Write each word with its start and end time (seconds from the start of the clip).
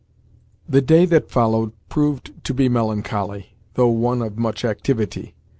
The 0.67 0.81
day 0.81 1.05
that 1.05 1.29
followed 1.29 1.73
proved 1.87 2.31
to 2.45 2.55
be 2.55 2.67
melancholy, 2.67 3.55
though 3.75 3.89
one 3.89 4.23
of 4.23 4.35
much 4.35 4.65
activity. 4.65 5.35